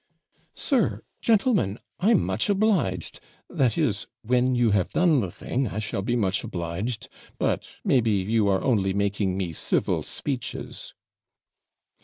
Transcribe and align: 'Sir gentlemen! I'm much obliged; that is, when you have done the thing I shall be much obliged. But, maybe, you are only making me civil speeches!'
'Sir 0.55 1.03
gentlemen! 1.21 1.77
I'm 1.99 2.25
much 2.25 2.49
obliged; 2.49 3.19
that 3.47 3.77
is, 3.77 4.07
when 4.23 4.55
you 4.55 4.71
have 4.71 4.89
done 4.89 5.19
the 5.19 5.29
thing 5.29 5.67
I 5.67 5.77
shall 5.77 6.01
be 6.01 6.15
much 6.15 6.43
obliged. 6.43 7.07
But, 7.37 7.67
maybe, 7.85 8.09
you 8.09 8.47
are 8.47 8.63
only 8.63 8.93
making 8.95 9.37
me 9.37 9.53
civil 9.53 10.01
speeches!' 10.01 10.95